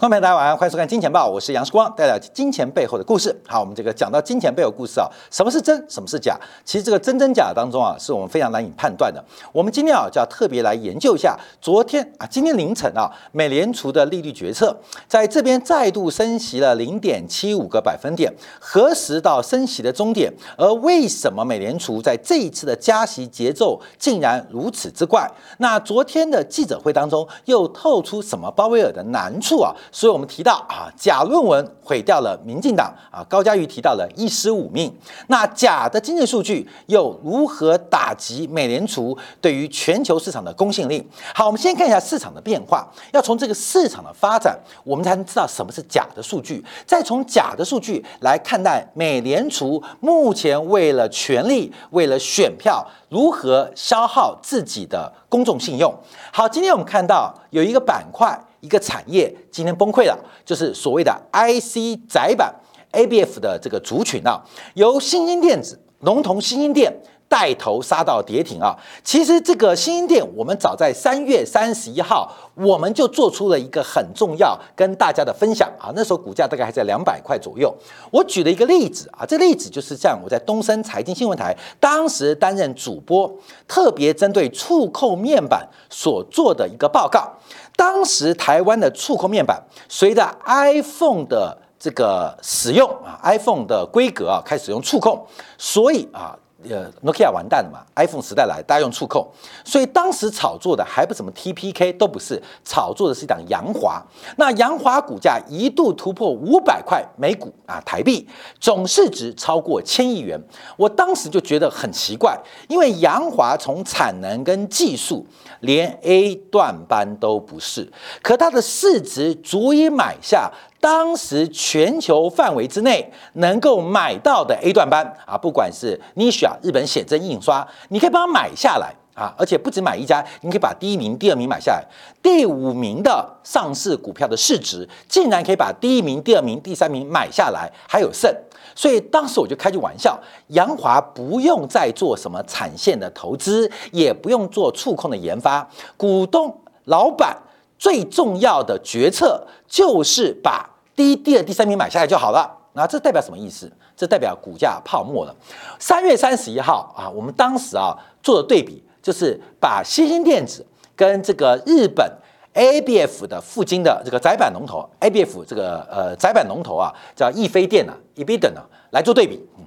[0.00, 3.38] 观众朋友，大家晚上，欢迎收看《金钱报》，我是杨世光，带来金钱背后的故事。
[3.46, 6.40] 好，我们这个讲到金钱背后故事啊，什么是真，什么是假？
[6.64, 9.22] 其实这个真真假当中啊，是我们非常难以判断的。
[9.52, 14.74] 我们今天啊，就要特别来研究一下昨天啊，今天凌晨啊，美联储的利率决策
[15.06, 20.32] 在这边再度升息了零点七五个百分点，何时到升息的终点？
[20.56, 25.30] 而为什么美联储在这一次的加息节奏竟然如此之怪？
[25.58, 29.76] 那昨天的记者会当中又透出什么鲍威尔的难处啊？
[29.92, 34.92] 所以我们提到啊，假论文毁掉了民进党啊，高嘉瑜提到了一尸五命。
[35.26, 41.04] 那假的经济数据又如何打击美联储对于全球市场的公信力？
[41.34, 42.88] 好，我们先看一下市场的变化。
[43.12, 46.64] 要从这个市场的发展，我们才能知道什么是假的数据。
[46.86, 55.92] 再从假的数据来看待美联储目前为了权力、为了选票，如何消耗自己的公众信用。
[56.32, 58.40] 好，今天我们看到有一个板块。
[58.60, 62.54] 一个产业今天崩溃了，就是所谓的 IC 窄板
[62.92, 64.40] ABF 的这个族群啊，
[64.74, 66.92] 由新兴电子龙头新兴电
[67.28, 68.76] 带头杀到跌停啊。
[69.04, 75.92] 其实这个新兴电，我们早在三月三十一号，我们就做出了一个很重要跟大家的分享啊。
[75.94, 77.72] 那时候股价大概还在两百块左右。
[78.10, 83.32] 我举了一个例子啊，这例子就是像我在东森财经新闻台当时担任主播，
[83.68, 87.32] 特别针对触控面板所做的一个报告。
[87.80, 96.36] 当时台湾的触控面板随着 iPhone 的这个使用啊，iPhone 的规格啊开始用触控，所以啊。
[96.68, 99.26] 呃，Nokia 完蛋了嘛？iPhone 时代来，大家用触控，
[99.64, 104.02] 所以当时炒作的还不怎么 TPK 都不是，炒作的是一档洋华。
[104.36, 108.28] 那洋华股价一度突破五百块每股啊，台币
[108.60, 110.38] 总市值超过千亿元。
[110.76, 112.38] 我当时就觉得很奇怪，
[112.68, 115.26] 因为洋华从产能跟技术
[115.60, 120.50] 连 A 段班都不是，可它的市值足以买下。
[120.80, 131.84] 当时全球范围之内能够买到的 A 段班啊，不管是 Nisha 日本显真印刷，你可以帮它买下来啊，而且不止买一家，你可以把第一名、第二名买下来，
[132.22, 138.34] 第五名的上市股票的市值竟然可以把第一名、第二名、第三名买下来，还有剩。
[138.74, 147.36] 所以当时我就开句玩笑，杨华不用再做什么产线的投资，也不用做触控的研发，股东老板。
[147.78, 150.68] 最重要的决策就是把
[151.00, 152.58] 第一、第二、第三名买下来就好了。
[152.74, 153.72] 那这代表什么意思？
[153.96, 155.34] 这代表股价泡沫了。
[155.78, 162.06] 三月三十一号啊，我们当时啊做的对比，就是把新兴电子跟这个日本
[162.52, 169.42] ABF 的附近的这个窄板龙头 ABF 这个呃窄板龙头啊，叫易飞电啊、易飞等啊来做对比。
[169.56, 169.64] 嗯，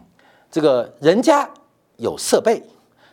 [0.51, 1.49] 这个人家
[1.97, 2.61] 有设备，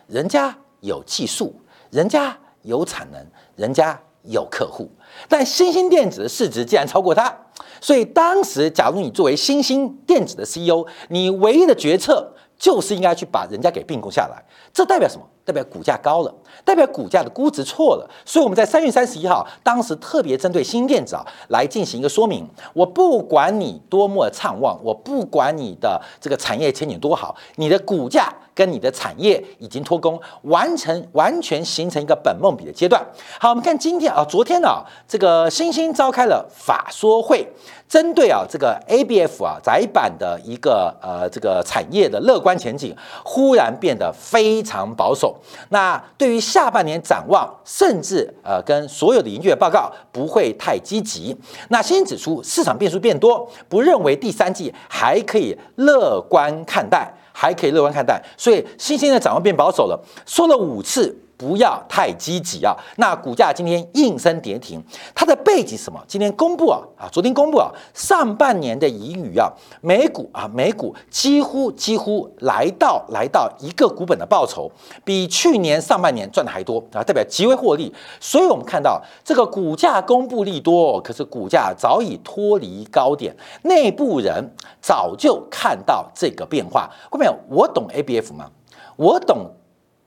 [0.05, 1.59] 人家有技术，
[1.89, 3.99] 人家有产能，人家。
[4.23, 4.89] 有客户，
[5.27, 7.35] 但新兴电子的市值竟然超过它，
[7.79, 14.43] 所以当时，假如你作为新兴电子的 CEO，你唯一的决策就是应该去把人家给并购下来。
[14.73, 15.25] 这代表什么？
[15.43, 18.09] 代表股价高了，代表股价的估值错了。
[18.25, 22.47] 所以我们在三月三十一号，当时特别针对新电子啊来进行一个说明。
[22.73, 28.33] 我不管你多么畅旺，我不管你的这个产业前景多好，你的股价。
[28.53, 33.01] 跟你的产业已经脱钩，完成完全形成一个本梦比的阶段。
[33.39, 37.47] 好，我们看今天啊，昨天呢，这个星星召开了法说会，
[37.87, 45.30] 针对啊这个 ABF 啊窄板的一个呃这个产业的乐观前景，忽然变得非常保守。
[45.69, 51.35] 那对于下半年展望，甚至呃跟所有的营业报告不会太积极。
[51.69, 57.11] 那新指出，市场变数变多，不认为第三季还可以乐观看待。
[57.33, 61.17] 还可以乐观看待，所以新兴的展望变保守了，说了五次。
[61.41, 62.77] 不要太积极啊！
[62.97, 64.79] 那股价今天应声跌停，
[65.15, 65.99] 它的背景什么？
[66.07, 74.71] 今天公布啊啊，昨天公布啊，上半年的盈余啊，美股啊，美股几乎几乎来到来到一个股本的报酬，
[75.03, 77.91] 比去年上半年赚的还多啊，代表极为获利。
[78.19, 86.87] 所以我们看到这个股价公布利多，可是股价早已脱离高点，内部人早就看到这个变化。
[87.09, 88.51] 各位朋友，我懂 ABF 吗？
[88.95, 89.55] 我懂。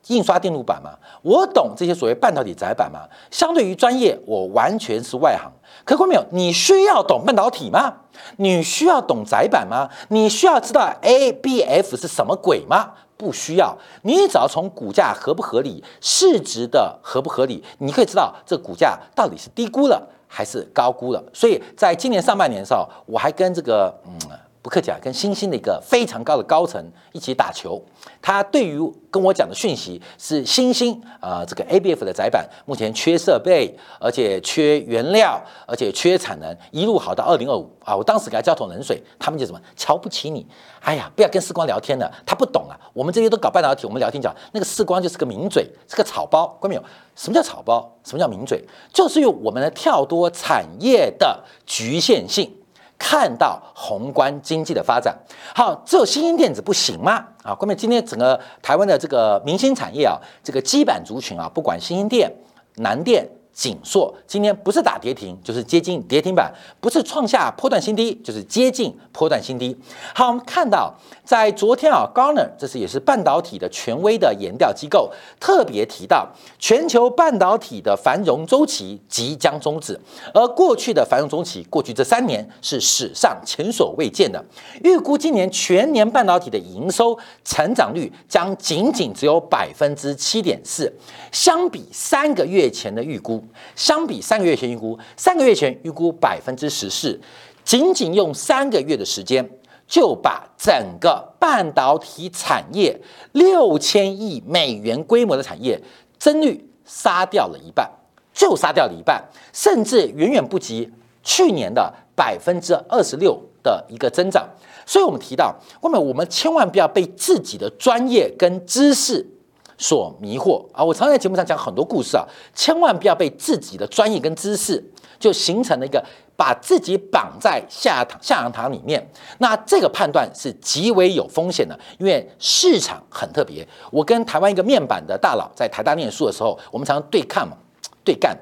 [0.08, 0.90] 印刷电路板吗？
[1.22, 3.00] 我懂这些所谓半导体窄板吗？
[3.30, 5.50] 相对于专业，我完全是外行。
[5.84, 6.24] 可观没有？
[6.30, 7.94] 你需要懂半导体吗？
[8.36, 9.88] 你需要懂窄板吗？
[10.08, 12.92] 你需要知道 A B F 是什么鬼吗？
[13.16, 13.76] 不需要。
[14.02, 21.22] 你只要从股价合不合理、市值的合不合理，你可以知道这股价到底是低估了还是高估了。
[21.32, 24.18] 所以在今年上半年的时候，我还跟这个嗯。
[24.64, 26.82] 不客气啊，跟星星的一个非常高的高层
[27.12, 27.78] 一起打球。
[28.22, 28.81] 他对于
[29.11, 37.94] 跟我讲的讯息是，星星啊，这个 ABF 的窄板目前缺设备，而且缺原料，而且缺产能，一路好到二零二五啊！
[37.94, 40.46] 我当时给他浇桶冷水，他们就什么瞧不起你？
[40.81, 42.72] 哎呀，不要跟世光聊天了，他不懂啊。
[42.94, 46.82] 我们这些都搞半导体，我们聊天讲那个世光就是个名嘴，是个草包，关没有？
[47.14, 47.94] 什么叫草包？
[48.02, 48.64] 什么叫名嘴？
[48.94, 52.50] 就是用我们的跳多产业的局限性。
[52.99, 55.17] 看到宏观经济的发展，
[55.55, 57.25] 好，只有新兴电子不行吗？
[57.43, 62.32] 啊，关键今天整个台湾的这个明星产业啊，这个基板族群啊，不管新兴电、
[62.76, 63.29] 南电。
[63.54, 69.74] 紧缩，今天不是打跌停，就是接近跌停板；不是创下波段新低，就是接近波段新低。
[70.12, 70.92] 好，我们看到
[71.24, 75.08] 在昨天啊，Garner 这是也是半导体的权威的研调机构，
[75.38, 76.28] 特别提到
[76.58, 79.98] 全球半导体的繁荣周期即将终止，
[80.34, 84.44] 而过去的繁荣周期，过去这三年是史上前所未见的。
[84.82, 90.92] 预估今年全年半导体的营收成长率将仅仅只有百分之七点四，
[91.30, 93.44] 相比三个月前的预估。
[93.75, 97.20] 相比三个月前预估，三个月前预估百分之十四，
[97.64, 99.49] 仅仅用三个月的时间，
[99.87, 103.00] 就把整个半导体产业
[103.32, 105.81] 六千亿美元规模的产业
[106.19, 107.91] 增率杀掉了一半，
[108.32, 110.91] 就杀掉了一半，甚至远远不及
[111.23, 114.49] 去年的百分之二十六的一个增长。
[114.87, 119.26] 所以，我们提到，我们我们千万不要被自己的专业跟知识。
[119.76, 120.84] 所迷惑啊！
[120.84, 122.24] 我常在节目上讲很多故事啊，
[122.54, 124.82] 千万不要被自己的专业跟知识
[125.18, 126.04] 就形成了一个
[126.36, 129.04] 把自己绑在下堂下堂里面。
[129.38, 133.66] 那这个判断是极为有风险的，因为市场很特别。
[133.90, 137.56] 我跟台湾一个面板的大佬在台大念书的时候，我们常常对抗嘛，
[138.04, 138.36] 对干、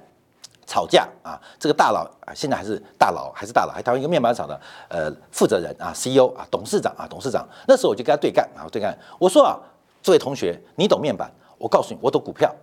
[0.66, 1.40] 吵架啊。
[1.58, 7.46] 这个大佬啊，现在还是大佬，还是大佬，还台湾一个面板厂的呃负责人啊，CEO 啊，董事长啊，董事长。
[7.66, 9.58] 那时候我就跟他对干啊，对干，我说啊。
[10.02, 12.54] 这位同学，你懂面板，我告诉你，我懂股票，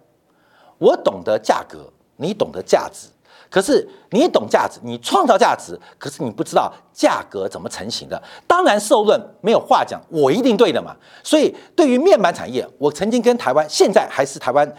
[0.78, 3.08] 我懂得价格，你懂得价值。
[3.50, 8.22] 可是你懂价值，你创造价值，可是你不知道价格怎么成型的。
[8.46, 10.96] 当然，受论没有话讲，我一定对的嘛。
[11.24, 14.72] 所以，对于面板产业，我曾经跟台湾，现在还是台湾。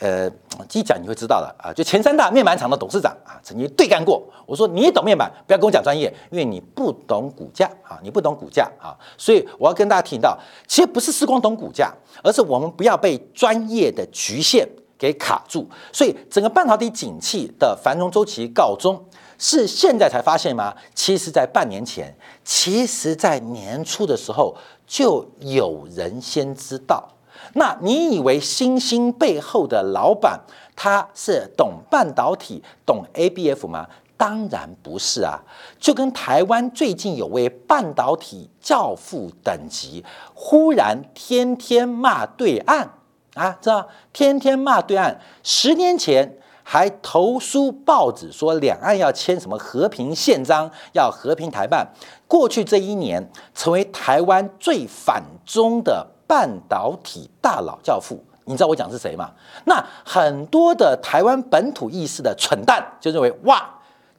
[0.00, 0.28] 呃，
[0.72, 4.22] 一讲你会知道的啊，就前三大面板厂的董事长啊，曾经对干过。
[4.46, 8.96] 我说你懂面板，不要跟我讲专业，因为你不懂股价啊，你不懂股价啊。
[9.18, 11.92] 所以我要跟大家提到，其实不是时光懂股价，
[12.24, 14.66] 而是我们不要被专业的局限
[14.98, 15.68] 给卡住。
[15.92, 18.98] 所以整个半导体景气的繁荣周期告终，
[19.38, 20.74] 是现在才发现吗？
[20.94, 24.56] 其实，在半年前，其实在年初的时候，
[24.86, 27.06] 就有人先知道。
[27.54, 30.40] 那你以为星星背后的老板
[30.76, 33.86] 他是懂半导体、懂 ABF 吗？
[34.16, 35.40] 当然不是啊！
[35.78, 40.04] 就跟台湾最近有位半导体教父等级，
[40.34, 42.90] 忽然天天骂对岸
[43.32, 43.88] 啊，知道？
[44.12, 45.18] 天天骂对岸。
[45.42, 51.88] 十年前还投书报纸说两岸要签什么和平宪章，要和平台办。
[52.28, 56.06] 过去这一年，成为台湾最反中的。
[56.30, 59.32] 半导体大佬教父，你知道我讲是谁吗？
[59.64, 63.68] 那很多的台湾本土意识的蠢蛋就认为，哇，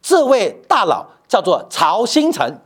[0.02, 2.60] 这位大佬叫做曹新成，看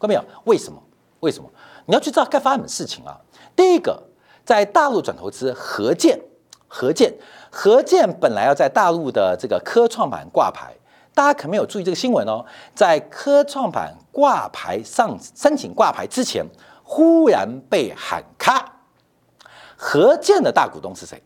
[0.00, 0.24] 到没有？
[0.44, 0.82] 为什么？
[1.20, 1.50] 为什么？
[1.84, 3.20] 你要去知道该发生什么事情啊？
[3.54, 4.02] 第一个，
[4.46, 6.18] 在大陆转投资合建，
[6.66, 7.12] 合建，
[7.50, 10.72] 合建本来要在大陆的这个科创板挂牌，
[11.14, 12.42] 大家可没有注意这个新闻哦，
[12.74, 16.42] 在科创板挂牌上申请挂牌之前。
[16.92, 18.80] 忽然被喊卡，
[19.76, 21.22] 何建的大股东是谁？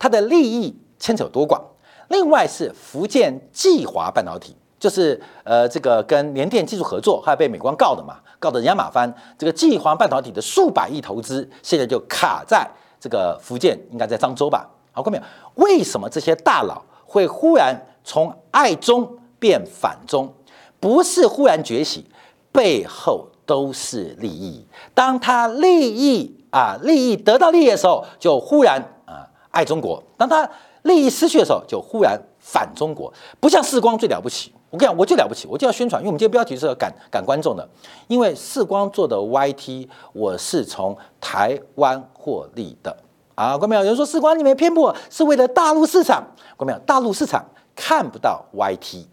[0.00, 1.62] 他的利益牵扯多广？
[2.08, 9.14] 另外是福建计华半导体，就是呃这个跟联电技术合作，还被美光告的嘛，告的人仰马翻。
[9.38, 12.68] 这个计华半导体的数百亿投资，现在就卡在
[12.98, 14.68] 这个福建，应该在漳州吧？
[14.90, 15.24] 好，看没有？
[15.54, 20.34] 为什么这些大佬会忽然从爱中变反中？
[20.80, 22.10] 不是忽然崛起，
[22.50, 23.28] 背后。
[23.50, 24.64] 都是利益。
[24.94, 30.48] 当他利益啊利益得到利益的时候，就忽然啊爱中国；当他
[30.82, 33.12] 利益失去的时候，就忽然反中国。
[33.40, 37.68] 不像世光最了不起，我跟你讲，我就了不起，我就要宣传，因为我们今天标题是要赶赶观众的。
[38.06, 42.96] 因为世光做的 YT，我是从台湾获利的
[43.34, 43.58] 啊。
[43.58, 46.24] 观众有人说世光你没偏颇，是为了大陆市场。
[46.56, 49.06] 观众大陆市场看不到 YT，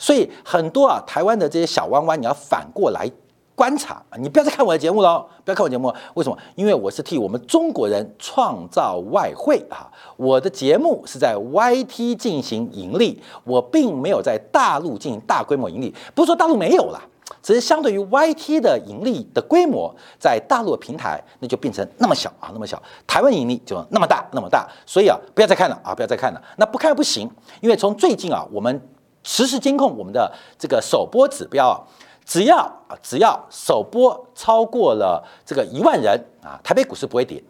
[0.00, 3.08] 所以很多啊台湾的这些小弯弯，你要反过来。
[3.54, 6.36] 观察，你不要再看我的节目了，不要看我节目，为什么？
[6.56, 9.90] 因为我是替我们中国人创造外汇啊！
[10.16, 15.94] 我的节目是在 YT 进行盈利，我并没有在大陆进行大规模盈利。
[16.14, 17.00] 不是说大陆没有了，
[17.42, 22.82] 只是相对于 YT 的盈利的规模，在大陆平台那就变成那么小啊，那么小。
[23.06, 24.68] 台湾盈利就那么大，那么大。
[24.84, 26.42] 所以啊，不要再看了啊，不要再看了。
[26.56, 27.30] 那不看不行，
[27.60, 28.88] 因为从最近啊，我们
[29.22, 31.80] 实时监控我们的这个首播指标啊，
[32.24, 32.56] 只要
[32.88, 37.42] 啊，只要首播超过了这个一万人啊，台北股市不会跌。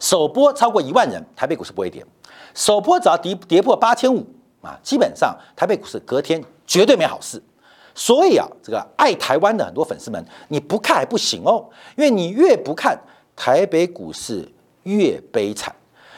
[0.00, 2.04] 首播超过一万人，台北股市不会跌。
[2.54, 4.24] 首播只要跌跌破八千五
[4.62, 7.42] 啊，基本上台北股市隔天绝对没好事。
[7.94, 12.96] 所以啊，这个爱台湾的很多粉丝们，你不看还不行哦，因为你越不看，
[13.34, 14.48] 台北股市
[14.84, 15.74] 越悲惨。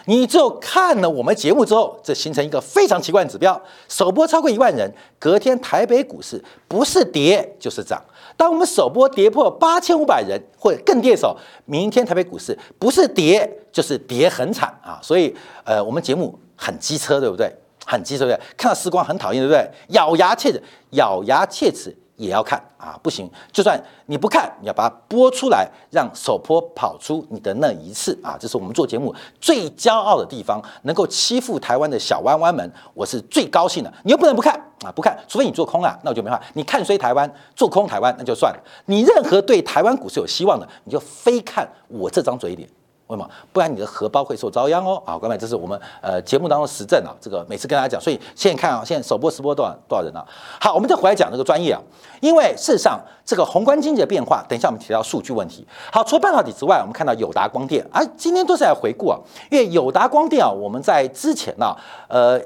[0.07, 8.03] 你只有看了我们节目之后，这形成一个非常奇怪的指标：首播超过一万人，隔天台北股市不是跌就是涨。
[8.37, 14.99] 当我们首播跌破八千五百人或者更跌的时候，明天台北股市不是跌就是跌很惨啊！
[15.03, 17.53] 所以，呃，我们节目很机车，对不对？
[17.85, 18.47] 很机车，对不对？
[18.57, 19.71] 看到时光很讨厌，对不对？
[19.89, 21.95] 咬牙切齿，咬牙切齿。
[22.21, 33.91] 也要看啊，不行，就算你不看，你要把它播出来，让首播跑出你的那一次啊，这是我们做节目最骄傲的地方，能够欺负台湾的小弯弯们，我是最高兴的。
[34.05, 36.47] 你又不能不看啊，不看，除非你做空啊，那我就没办法。
[36.53, 38.61] 你看衰台湾，做空台湾，那就算了。
[38.85, 42.69] 你任何对台湾股市有希望的，你就非看我这张嘴脸。
[43.11, 43.29] 为什么？
[43.53, 45.03] 不然你的荷包会受遭殃哦！
[45.05, 47.11] 啊，各位，这是我们呃节目当中实证啊。
[47.21, 50.25] 这个每次跟大家讲，所以现在看啊，现在首播直播多少多少人啊？
[50.61, 51.81] 好，我们再回来讲这个专业啊。
[52.21, 55.67] 因为事实上，这个宏观经济的变化，等一下我们提到数据问题。
[55.91, 59.19] 好，除了半导体之外，我们看到友达光电啊，今天都是来回顾啊。
[59.51, 61.75] 因为友达光电啊，我们在之前呢，
[62.09, 62.41] 呃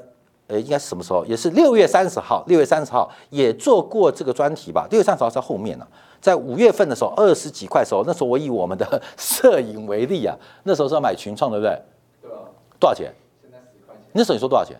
[0.47, 1.25] 呃，应该是什么时候？
[1.25, 4.87] 也是六月三十号，六月三十号也做过这个专题吧？
[4.91, 5.87] 六月三十号在后面呢。
[6.21, 11.81] 在五月份的时候，二十几块的时候，那时候我以我们的摄影为例啊，那时候是要买群创，对不对？
[12.21, 12.31] 对
[12.79, 13.13] 多少钱？
[13.41, 14.03] 现在十块钱。
[14.11, 14.75] 那时候你说多少钱？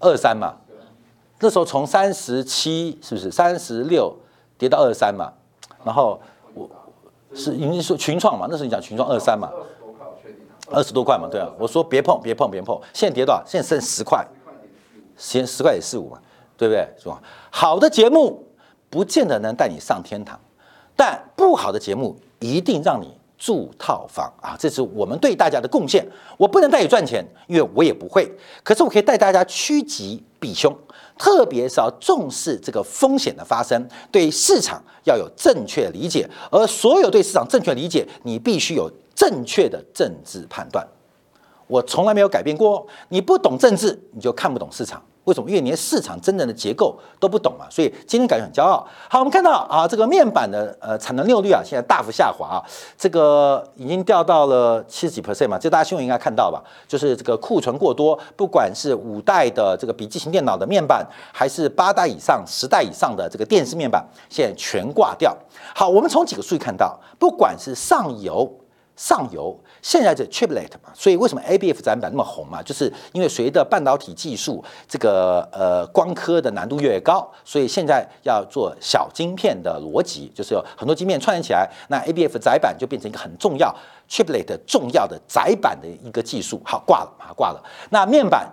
[0.00, 0.12] 二三。
[0.12, 0.54] 二三嘛。
[1.40, 3.30] 那时候从三十七是不是？
[3.30, 4.14] 三十六
[4.56, 5.30] 跌到二三嘛。
[5.84, 6.18] 然后
[6.54, 6.68] 我
[7.34, 9.50] 是因为说群创嘛，那时候你讲群创二三嘛。
[9.50, 10.38] 二十多块，我确定。
[10.70, 11.50] 二十多块嘛，对啊。
[11.58, 12.80] 我说别碰，别碰，别碰。
[12.94, 13.42] 现在跌多少？
[13.46, 14.26] 现在剩十块。
[15.16, 16.18] 先十块点四五嘛，
[16.56, 16.86] 对不对？
[16.98, 17.22] 是吧？
[17.50, 18.44] 好的节目
[18.88, 20.38] 不见得能带你上天堂。
[20.96, 24.56] 但不好的节目一定让你住套房啊！
[24.56, 26.06] 这是我们对大家的贡献。
[26.36, 28.30] 我不能带你赚钱，因为我也不会。
[28.62, 30.72] 可是我可以带大家趋吉避凶，
[31.18, 36.28] 特别是要重视这个风险的发生，对市场要有正确理解。
[36.50, 40.86] 而所有对市场正确理解，你必须有正确的政治判断。
[41.66, 42.86] 我从来没有改变过。
[43.08, 45.02] 你不懂政治，你就看不懂市场。
[45.24, 45.48] 为什么？
[45.48, 48.86] 因为连市场真正的结构都不懂嘛，所以今天感觉很骄傲。
[49.08, 52.60] 好，我们看到啊，这个面板的呃产能利用率啊，现在大幅下滑啊，
[52.98, 56.62] 这个已经掉到了七十几 percent 嘛，这大家新闻应该看到吧？
[56.86, 61.02] 就是这个库存过多，不管是五代的这个笔记型电脑的面板，
[61.32, 65.34] 还是八代以上、十代以上的这个电视面板，现在全挂掉。
[65.74, 68.60] 好，我们从几个数据看到，不管是上游。
[68.96, 72.62] 上游现在是 Triplet 嘛，所以为什么 ABF 展板那么红嘛？
[72.62, 83.76] 就是因为随着半导体技术这个呃光刻的难度越高，所以现在要做小晶片的逻辑，就是有很多晶片串联起来，那 ABF 载板就变成一个很重要
[84.08, 86.58] Triplet 重要的载板的一个技术。
[86.64, 87.62] 好，挂了啊，挂了。
[87.90, 88.50] 那面板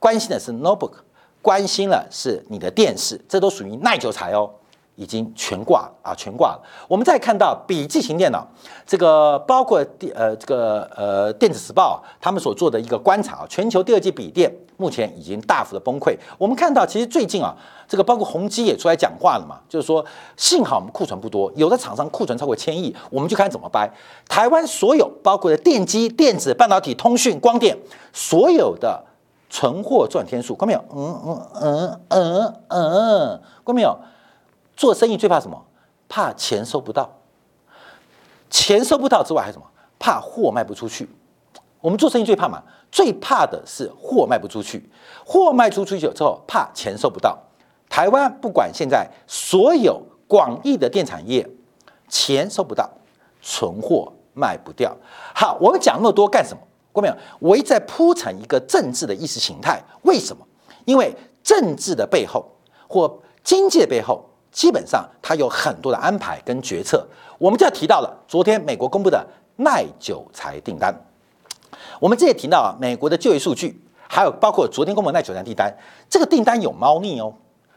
[0.00, 0.94] 关心的是 notebook，
[1.40, 4.50] 关心了是你的电视，这都属于耐久材哦。
[4.96, 6.62] 已经全挂啊，全挂了。
[6.88, 8.46] 我们再看到笔记型电脑，
[8.86, 16.16] 这个包括电呃这个呃电子时报他们所做的一个观察啊，全球第二季笔电目前已经大幅的崩溃。
[16.38, 17.54] 我们看到其实最近啊，
[17.88, 20.04] 这个包括宏基也出来讲话了嘛，就是说
[20.36, 23.90] 幸好我们库存不多，有的厂商库存超过千亿，我们就看怎么掰。
[24.28, 27.76] 台湾所有包括的电机、电子、半导体、通讯、光电
[28.12, 29.04] 所有的
[29.50, 30.84] 存货赚天数，看到没有？
[30.94, 33.98] 嗯嗯嗯嗯嗯，看没有？
[34.76, 35.64] 做生意最怕什么？
[36.08, 37.10] 怕钱收不到。
[38.50, 39.66] 钱收不到之外，还有什么？
[39.98, 41.08] 怕货卖不出去。
[41.80, 42.62] 我们做生意最怕嘛？
[42.92, 44.88] 最怕的是货卖不出去。
[45.24, 47.38] 货卖出去之后，怕钱收不到。
[47.88, 51.48] 台湾不管现在所有广义的电产业，
[52.08, 52.88] 钱收不到，
[53.42, 54.96] 存货卖不掉。
[55.34, 56.62] 好，我们讲那么多干什么？
[56.92, 57.16] 过没有？
[57.40, 59.82] 我一再铺陈一个政治的意识形态。
[60.02, 60.46] 为什么？
[60.84, 62.46] 因为政治的背后
[62.86, 64.24] 或经济的背后。
[64.54, 67.04] 基本上，它有很多的安排跟决策。
[67.38, 70.94] 我们就要提到了昨天美国公布的耐久材订单。
[71.98, 75.76] 我们这也提到啊，美国的就业数据，还有包括昨天公布耐久材订单。
[76.08, 77.34] 这个订单有猫腻哦，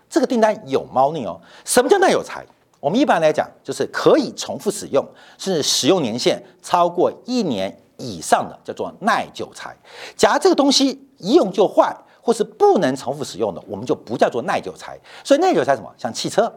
[0.08, 1.42] 这个订单有猫腻哦。
[1.66, 2.46] 什么叫耐久材？
[2.80, 5.04] 我们一般来讲就是可以重复使用，
[5.40, 9.76] 甚至使用年限超过一年以上的，叫做耐久材。
[10.16, 11.98] 假如这个东西一用就坏。
[12.20, 15.00] 或是不能重复使用的，我们就不叫做耐久材。
[15.24, 15.90] 所以耐久材什么？
[15.98, 16.54] 像汽车、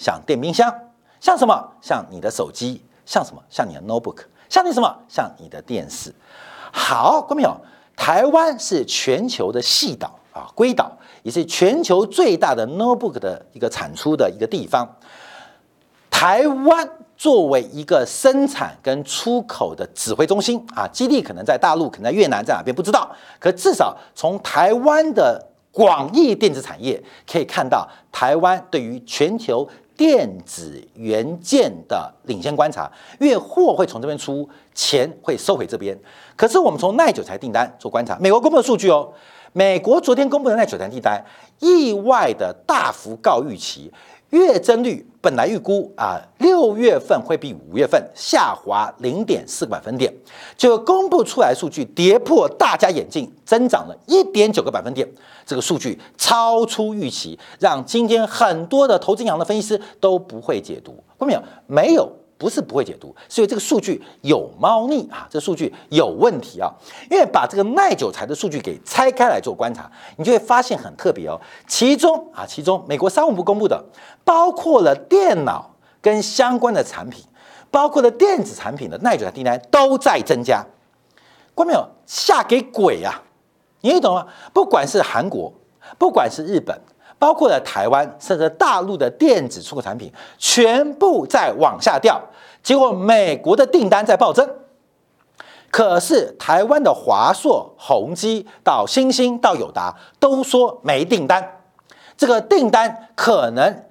[0.00, 0.74] 像电冰箱，
[1.20, 1.72] 像什么？
[1.82, 3.42] 像你的手机，像什么？
[3.50, 4.96] 像你的 notebook，像你什么？
[5.06, 6.10] 像你的电视。
[6.72, 7.54] 好，观众朋友，
[7.94, 10.90] 台湾是全球的细岛啊，硅岛，
[11.22, 14.88] 也是全球最大的 notebook 的一个产出的一个地方。
[16.08, 23.10] 台湾作为一个生产跟出口的指挥中心啊，基地可能在大陆，可能在越南，在哪边不知道。
[23.38, 29.66] 可至少从台湾的广义电子产业可以看到，台湾对于全球
[30.00, 35.94] 电子元件的领先观察，因为货会从这边出，钱会收回这边。
[36.34, 39.12] 可是我们从耐久材订单做观察，美国公布的数据哦，
[39.52, 41.22] 美国昨天公布的耐久材订单
[41.58, 43.92] 意外的大幅告预期。
[44.30, 50.12] 月增率本来预估啊，六月份会比五月份下滑零点四个百分点，
[50.56, 55.06] 就公布出来数据跌破大家眼镜，增长了一点九个百分点，
[55.44, 62.10] 这个数据超出预期，让今天很多的投资银行的分析师都不会解读，后面没有？
[62.40, 66.72] 不是不会解读，所以这个数据有猫腻啊，这数据有问题啊。
[67.10, 71.38] 因为把这个耐久材的数据给拆开来做观察，你就会发现很特别哦。
[71.68, 73.84] 其中啊，其中美国商务部公布的，
[74.24, 75.70] 包括了电脑
[76.00, 77.22] 跟相关的产品，
[77.70, 80.64] 包括了电子产品的耐久材订单都在增加。
[81.54, 81.86] 关没有？
[82.06, 83.20] 下给鬼啊！
[83.82, 84.26] 你懂吗？
[84.54, 85.52] 不管是韩国，
[85.98, 86.80] 不管是日本。
[87.20, 92.18] 包括了台湾甚至大陆的电子出口产品，全部在往下掉。
[92.62, 94.48] 结果美国的订单在暴增，
[95.70, 101.60] 可是台湾的华硕、宏基到星星到友达都说没订单。
[102.16, 103.84] 这个订单可能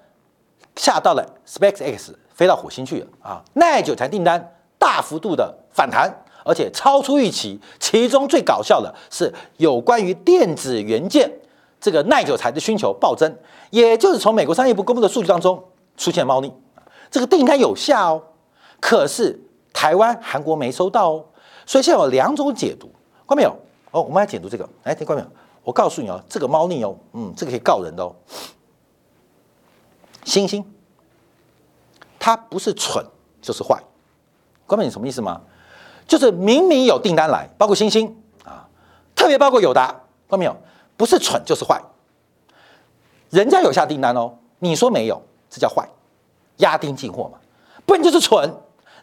[0.76, 3.44] 下到了 SpaceX 飞到火星去了啊！
[3.54, 7.60] 耐久材订单大幅度的反弹，而且超出预期。
[7.80, 11.32] 其中最搞笑的是有关于电子元件。
[11.80, 13.38] 这个耐久材的需求暴增，
[13.70, 15.64] 也就是从美国商业部公布的数据当中
[15.98, 16.54] 出现猫腻。
[17.10, 18.22] 这个订单有下哦，
[18.80, 19.40] 可是
[19.74, 21.26] 台湾、韩国没收到哦。
[21.66, 22.92] 所以现在有两种解读，
[23.26, 23.56] 关没有？
[23.92, 24.68] 哦，我们来解读这个。
[24.84, 25.30] 来听关没有？
[25.64, 28.16] 我告诉你哦，这个猫腻哦，嗯，这个可以告人的哦。
[30.26, 30.66] 星星，
[32.20, 33.06] 它不是蠢
[33.42, 33.82] 就是坏。
[34.68, 34.92] 关没有？
[34.92, 35.42] 什么意思吗？
[36.08, 38.68] 就是明明有订单来，包括星星啊，
[39.16, 39.96] 特别包括友达，
[40.28, 40.56] 关没有？
[41.00, 41.82] 不是蠢就是坏，
[43.30, 45.88] 人家有下订单哦，你说没有，这叫坏，
[46.58, 47.40] 压丁进货嘛，
[47.86, 48.54] 不然就是蠢。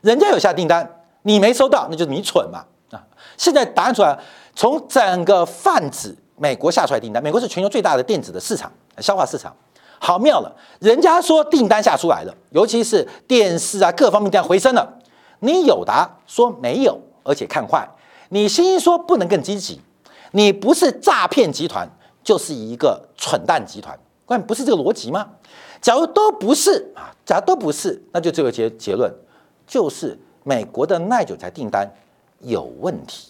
[0.03, 0.87] 人家有下订单，
[1.23, 3.03] 你没收到，那就是你蠢嘛啊！
[3.39, 4.15] 现在答案出来，
[4.55, 9.57] 从整个泛指美国下出来订单，美国是全球最大的电子的市场，消化市场，
[9.99, 10.55] 好妙了。
[10.81, 14.87] 人家说订单下出来了，尤其是电视啊各方面这样回升了，
[15.39, 17.89] 你有答说没有，而且看坏，
[18.29, 19.81] 你心说不能更积极。
[20.33, 21.89] 你不是诈骗集团，
[22.23, 25.29] 就是一个蠢蛋集团，关不是这个逻辑吗？
[25.81, 29.13] 假如都不是啊，假如都不是，那就这个结结论，
[29.67, 31.89] 就是美国的耐久材订单
[32.41, 33.29] 有问题，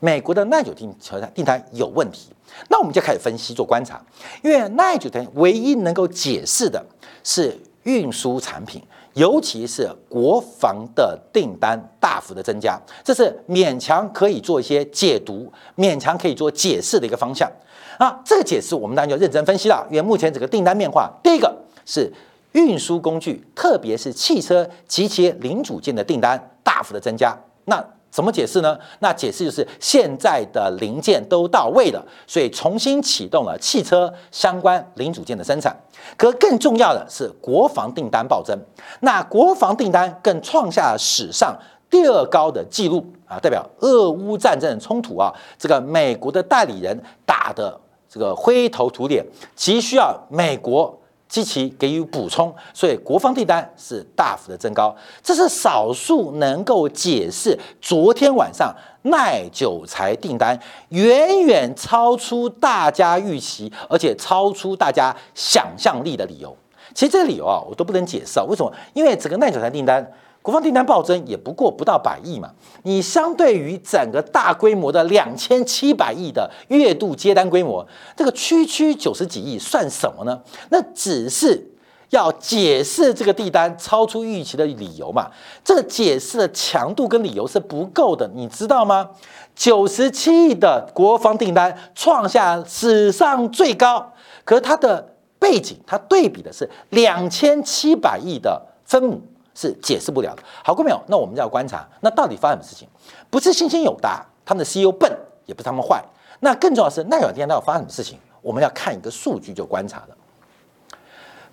[0.00, 2.30] 美国的耐久订材订单有问题，
[2.68, 4.04] 那我们就开始分析做观察，
[4.42, 6.84] 因为耐久材唯一能够解释的
[7.24, 8.82] 是运输产品。
[9.16, 17.50] 尤其是国防的订单大幅的增加，这是勉强可以做一些解读、勉强可以做解释的一个方向
[17.98, 18.20] 啊。
[18.24, 22.12] 这个解释我们当然就认真分析了，因为目前整个订单变化，第一个是
[22.52, 27.82] 运输工具，特别是汽车及其零组件的订单大幅的增加，那。
[28.16, 28.78] 怎么解释呢？
[29.00, 35.76] 那解释就是现在的零件都到位了，所以重新启动了汽车相关零组件的生产。
[36.16, 38.58] 可更重要的是，国防订单暴增，
[39.00, 41.54] 那国防订单更创下史上
[41.90, 43.38] 第二高的纪录啊！
[43.38, 49.22] 代表俄乌战争冲突啊，这个美国的代理人打的这个灰头土脸，
[49.54, 50.98] 急需要美国。
[51.28, 60.58] 积极给予补充，所以国防订单是大幅的增高，这是少数能够解释昨天晚上耐久材订单
[60.90, 66.56] 远远超出大家预期，而且超出大家想象力的理由。
[66.94, 68.72] 其实这个理由啊，我都不能解释啊，为什么？
[68.94, 70.12] 因为整个耐久材订单。
[70.46, 72.48] 国防订单暴增也不过不到百亿嘛，
[72.84, 80.40] 你相对于整个大规模的两千七百亿的月度接单规模，这个区区九十几亿算什么呢？
[80.70, 81.68] 那只是
[82.10, 85.28] 要解释这个订单超出预期的理由嘛？
[85.64, 89.10] 这个解释的强度跟理由是不够的，你知道吗？
[89.56, 94.12] 九十七亿的国防订单创下史上最高，
[94.44, 99.20] 可是它的背景，它对比的是两千七百亿的分母。
[99.56, 100.42] 是解释不了的。
[100.62, 101.02] 好过没有？
[101.08, 102.86] 那我们就要观察，那到底发生什么事情？
[103.30, 105.10] 不是星星有大，他们的 CEO 笨，
[105.46, 106.04] 也不是他们坏。
[106.40, 108.18] 那更重要是，那有天到底发生什么事情？
[108.42, 110.16] 我们要看一个数据就观察了。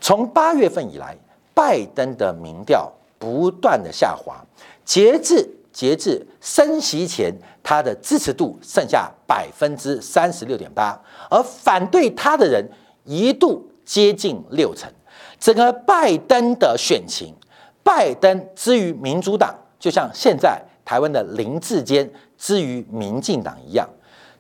[0.02, 1.18] 从八月份以来，
[1.54, 4.46] 拜登的民调不断的下滑，
[4.84, 12.70] 截至截至升息前，他的支持度剩下百分之三十六点八，而反对他的人
[13.06, 14.92] 一度接近六成。
[15.40, 17.34] 整个拜登的选情，
[17.84, 23.88] 拜登之于民主党，就像现在台湾的林志坚之于民进党一样，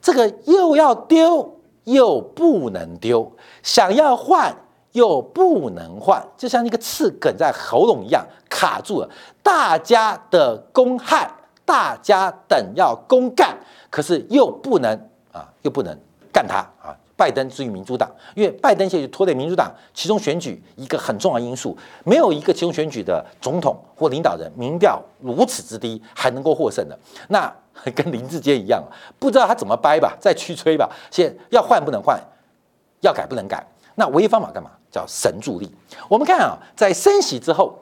[0.02, 4.56] 这个又要丢又不能丢，想要换
[4.94, 9.10] 又不能换，就像一个刺梗在喉咙一样卡住了。
[9.42, 11.30] 大家的公害，
[11.66, 13.58] 大家等要公干，
[13.90, 14.98] 可是又不能
[15.32, 15.98] 啊，又不能
[16.32, 16.96] 干他啊。
[17.16, 26.98] 拜登之于民主党，因为拜登现在就拖累民主党其中选举一个很重要因素，没有一个其中选举的总统或领导人民调如此之低还能够获胜的，
[27.30, 27.54] 那
[27.96, 28.84] 跟林志坚一样，
[29.20, 30.90] 不知道他怎么掰吧，再去吹吧。
[31.12, 32.20] 现要换不能换，
[33.02, 34.72] 要改不能改，那唯一方法干嘛？
[34.92, 35.72] 叫神助力。
[36.08, 37.78] 我们看啊，在升息之后，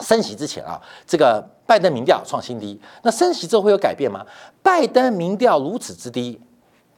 [0.00, 4.24] 升息之前啊，这个拜登民调创新低，那升息之后会有改变吗？
[4.62, 6.40] 拜登民调如此之低，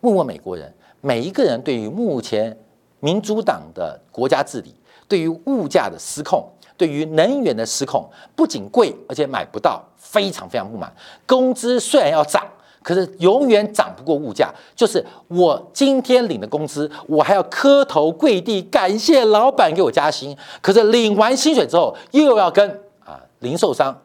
[0.01, 0.73] 问问美国人。
[1.01, 2.57] 每一个人对于目前
[3.01, 4.75] 民主党的国家治理，
[5.09, 10.93] 对于物价的失控，对于能源的失控，不仅贵，而且买不到，非常非常不满。
[11.27, 12.47] 工资虽然要涨，
[12.83, 14.53] 可是永远涨不过物价。
[14.77, 22.69] 就是我今天领的工资，我还要磕头跪地感谢老板给我加薪，可是领完薪水之后，又要跟
[23.05, 23.99] 啊零售商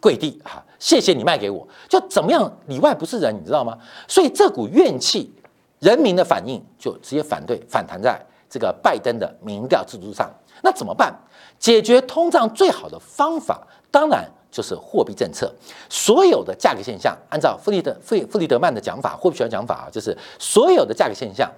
[0.00, 3.76] 跪地哈，谢谢你卖给我，就怎么样里外不是人，你知道吗？
[4.08, 5.30] 所以这股怨气。
[5.78, 10.30] 人民的反应就直接反对反弹在这个拜登的民调制度上，
[10.62, 11.14] 那怎么办？
[11.58, 15.52] 解决通胀最好的方法，当然就是货币政策。
[15.88, 21.50] 所有的价格现象，按照弗里德弗弗里德曼的讲法，货币学讲法啊，就是所有的价格现象，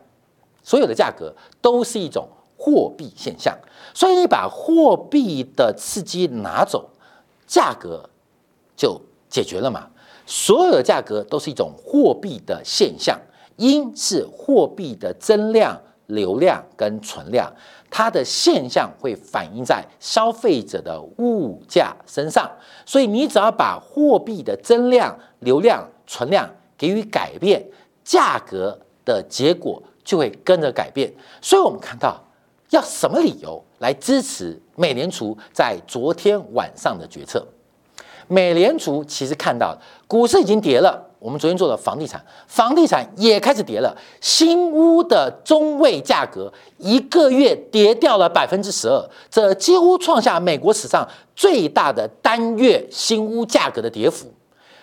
[0.62, 3.56] 所有的价格都是一种货币现象。
[3.92, 6.88] 所以你把货币的刺激拿走，
[7.46, 8.08] 价格
[8.76, 9.88] 就解决了嘛？
[10.26, 13.18] 所有的价格都是一种货币的现象。
[13.58, 17.52] 因是货币的增量、流量跟存量，
[17.90, 22.50] 它的现象会反映在消费者的物价身上，
[22.86, 27.66] 所以你只要把货币的增量、流量、存量给予改变，
[28.04, 31.12] 价格的结果就会跟着改变。
[31.42, 32.22] 所以我们看到，
[32.70, 37.44] 要什么理由来支持美联储在昨天晚上的决策？
[38.28, 41.07] 美联储其实看到股市已经跌了。
[41.20, 43.96] 我们昨天做的房地产，房地产也开始跌了。
[44.20, 54.32] 新屋的中位价格一个月跌掉了百分之十二，这几乎创下美国史上最大的单月新屋价格的跌幅。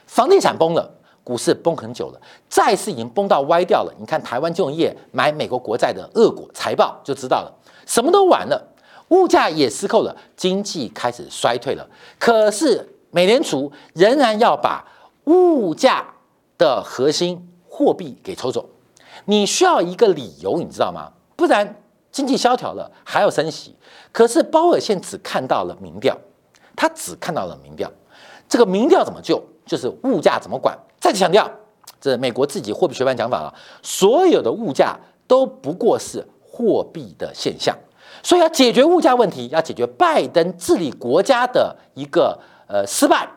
[0.05, 0.91] 房地产崩了，
[1.23, 2.19] 股市崩很久了，
[2.49, 3.93] 债市已经崩到歪掉了。
[3.97, 7.53] 你看台湾金融业买美国国债的恶果财报就知道了，
[7.85, 8.61] 什么都完了，
[9.07, 11.87] 物价也失控了，经济开始衰退了。
[12.19, 14.85] 可是美联储仍然要把
[15.23, 16.05] 物价。
[16.57, 18.69] 的核心货币给抽走，
[19.25, 21.11] 你需要一个理由，你知道吗？
[21.35, 23.75] 不然经济萧条了还要升息。
[24.11, 26.17] 可是鲍尔现只看到了民调，
[26.75, 27.91] 他只看到了民调。
[28.47, 29.43] 这个民调怎么救？
[29.65, 30.77] 就是物价怎么管？
[30.99, 31.49] 再次强调，
[31.99, 33.53] 这美国自己货币学班讲法了。
[33.81, 37.75] 所有的物价都不过是货币的现象，
[38.23, 43.27] 所以要解决物价问题，要解决拜登治理国家的一个呃失败。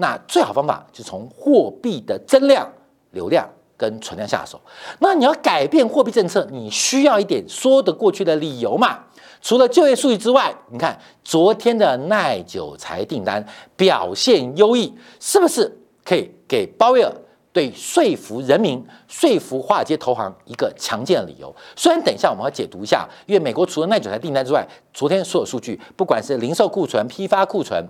[0.00, 2.72] 那最好方法就从货币的增量、
[3.10, 4.60] 流量跟存量下手。
[5.00, 9.00] 那你要改变货币政策，你需要一点说得过去的理由嘛？
[9.42, 17.12] 除了就业数据之外，你看昨天的耐久材订单表现优异，是不是可以给鲍威尔
[17.52, 21.52] 对说服人民、说服华尔街投行一个强健的理由？
[21.74, 27.84] 虽然等一下我们要解读一下，因为美国除了耐久材订单之外，昨天所有数据，不管是零售库存、批发库存。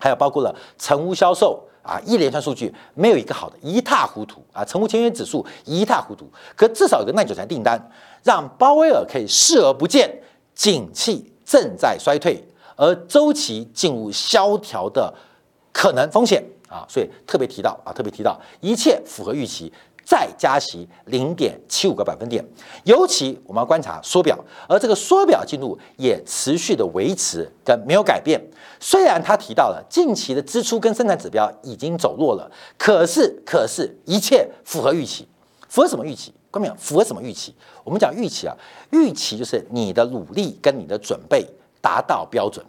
[0.00, 4.64] 还有包括了成屋销售啊，一连串数据没有一个好的，一塌糊涂啊！
[4.64, 7.80] 成屋签约指数一塌糊涂，可至少有个耐久材订单，
[8.22, 10.22] 让鲍威尔可以视而不见，
[10.54, 12.42] 景气正在衰退，
[12.76, 15.12] 而周期进入萧条的
[15.72, 16.84] 可能风险啊！
[16.88, 19.72] 所以特别提到啊，特别提到一切符合预期。
[20.10, 22.44] 再加息零点七五个百分点，
[22.82, 24.36] 尤其我们要观察缩表，
[24.68, 28.40] 而这个缩表进度也持续的维持跟没有改变。
[28.80, 35.28] 虽然他提到了近期的支出跟生产指标已经走弱了，可是可是一切符合预期，
[35.68, 36.34] 符合什么预期？
[36.50, 37.54] 关明，符合什么预期？
[37.84, 38.56] 我们讲预期啊，
[38.90, 41.46] 预期就是你的努力跟你的准备
[41.80, 42.66] 达到标准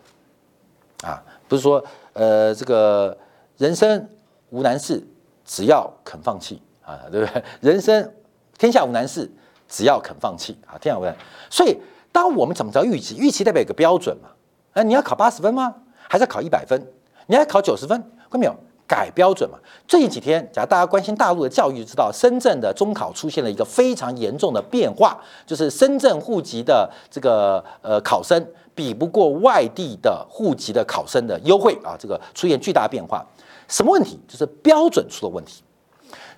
[1.02, 3.18] 啊，不是说呃这个
[3.58, 4.08] 人生
[4.52, 5.04] 无难事，
[5.44, 6.62] 只要肯放弃。
[6.94, 7.44] 啊，对不对？
[7.62, 8.12] 人生
[8.58, 9.30] 天下无难事，
[9.68, 11.16] 只要肯放弃啊，天下无难。
[11.50, 11.78] 所以，
[12.12, 13.18] 当我们怎么着预期？
[13.18, 14.30] 预期代表一个标准嘛？
[14.74, 15.74] 哎，你要考八十分吗？
[16.08, 16.82] 还是要考一百分？
[17.28, 18.00] 你要考九十分？
[18.30, 18.56] 看到没有？
[18.88, 19.58] 改标准嘛。
[19.88, 33.26] 最近几天，假如大家关心大陆的教育，知道深圳的中考出现了一个非常严重的变化，就是深圳户籍的这个呃考生比不过外地的户籍的考生的优惠啊，这个出现巨大变化。
[33.70, 34.20] 什么问题？
[34.28, 35.64] 就是标准出了问题。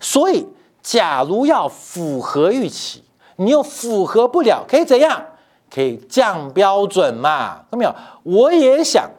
[0.04, 0.46] 所以，
[0.82, 3.02] 假如要符合预期，
[3.38, 5.24] 你又符合不了，可以怎样？
[5.74, 7.64] 可以降标准嘛？
[7.72, 7.96] 看到没有？
[8.24, 9.10] 我也想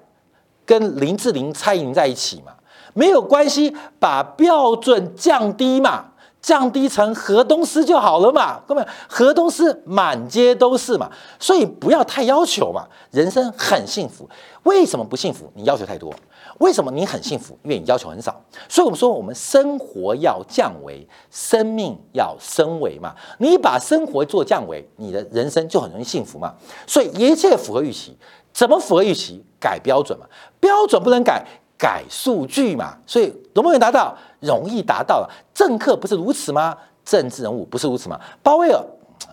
[0.66, 2.52] 跟林志玲、蔡依林在一起嘛。
[2.92, 6.04] 没有关系，把标准降低嘛，
[6.40, 14.28] 降低成河东狮就好了嘛，各位，河东狮满街都是嘛，所以不要太要求嘛，人生很幸福。
[14.64, 15.50] 为什么不幸福？
[15.54, 16.14] 你要求太多。
[16.58, 17.58] 为什么你很幸福？
[17.62, 18.34] 因为你要求很少。
[18.68, 23.14] 所以我们说，我们生活要降维，生命要升维嘛。
[23.38, 26.54] 你把生活做降维，你的人生就很容易幸福嘛。
[26.86, 28.16] 所以一切符合预期，
[28.52, 29.42] 怎么符合预期？
[29.58, 30.26] 改标准嘛，
[30.60, 31.44] 标准不能改。
[31.76, 34.16] 改数据嘛，所以容不容易达到？
[34.40, 35.28] 容易达到了。
[35.52, 36.74] 政客不是如此吗？
[37.04, 38.18] 政治人物不是如此吗？
[38.44, 38.80] 鲍威尔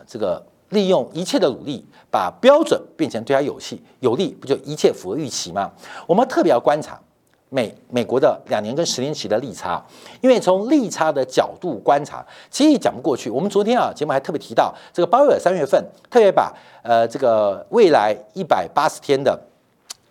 [0.08, 5.72] 这个利用一切的努力，把标准变成对他有利，有利不就一切符合预期吗？
[6.08, 7.00] 我们特别要观察
[7.54, 9.86] 美美国的两年跟十年期的利差，
[10.22, 13.30] 因为从利差的角度观察，其实也讲不过去。
[13.30, 19.38] 我们昨天啊节目还特别提到，这个鲍威尔三月份特别把呃这个未来一百八十天的。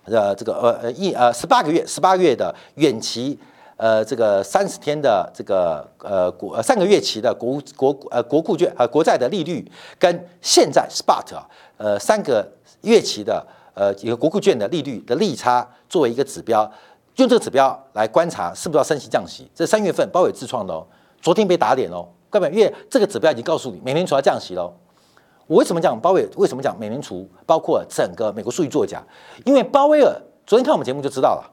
[0.05, 3.39] 呃，这个呃呃一呃十八个月，十八个月的远期，
[3.77, 9.65] 呃，这个三十天的这个呃国三个月期的国国呃国库券呃国债的利率，
[9.99, 11.27] 跟现在 spot
[11.77, 12.47] 呃三个
[12.81, 16.69] 月期的呃一个国库券的利率的利差作为一个指标，
[17.23, 19.51] 用这个指标来观察是不是要升息降息。
[19.55, 20.87] 这三月份包伟自创的哦，
[21.21, 24.73] 昨天被打脸哦，各位，因为这个指标已经告诉你，美联储要降息喽。
[25.47, 26.29] 我为什么讲鲍威尔？
[26.37, 27.29] 为什么讲美联储？
[27.45, 29.03] 包括整个美国数据作家，
[29.45, 30.15] 因为鲍威尔
[30.47, 31.51] 昨天看我们节目就知道了，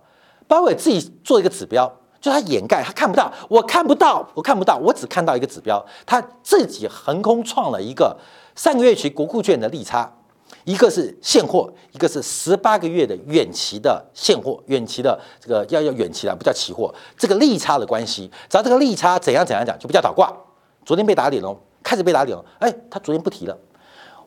[0.47, 8.15] 鲍威尔自己做一个指标，就他掩盖，他看不到，我看不到，我看不到，我只看到一个指标，他自己横空创了一个
[8.55, 10.13] 三个月期国库券的利差，
[10.63, 20.31] 一个是现货，一个是十八个月的远期的现货，远期的这个要要远期的不叫期货，这个利差的关系，只要这个利差怎样怎样讲，就不叫倒挂。
[20.85, 23.57] 昨天被打脸了，开始被打脸了，哎，他昨天不提了。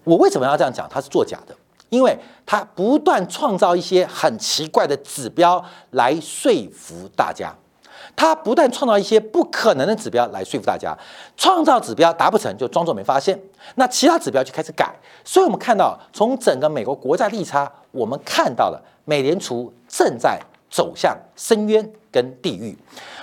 [0.04, 0.88] 我为什么要这样讲？
[0.88, 1.54] 他是作假的，
[1.90, 7.54] 因为他不断创造一些很奇怪的指标来说服大家，
[8.14, 10.96] 他不断创造一些不可能的指标来说服大家，
[11.36, 13.38] 创造指标达不成就装作没发现，
[13.76, 14.94] 那其他指标就开始改。
[15.24, 20.38] 所以我们看到，从整个美国国债利差，我们看到了美联储正在
[20.70, 22.76] 走向深渊跟地狱。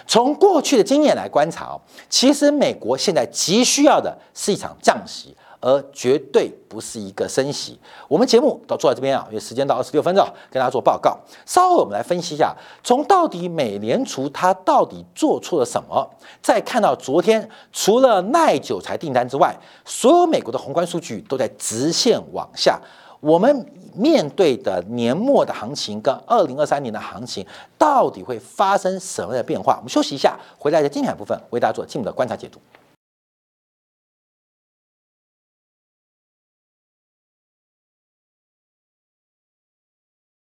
[0.08, 1.78] 从过去的经验来观察，
[2.10, 5.36] 其实美国现在急需要的是一场降息。
[5.60, 7.80] 而绝对不是一个升息。
[8.08, 11.18] 我们节目都坐在这边啊，因为时间到二十六分钟，跟大家做报告。
[11.46, 16.10] 稍后我们来分析一下，从到底美联储它到底做错了什么？
[16.42, 22.80] 再看到昨天除了耐久材订单之外，所有美国的宏观数据都在直线往下。
[23.20, 23.66] 我们
[23.96, 27.44] 面对的年末的行情跟二零二三年的行情，
[27.76, 29.76] 到底会发生什么样的变化？
[29.78, 32.60] 我们休息一下，回来在精彩部分为大家做进一步的观察解读。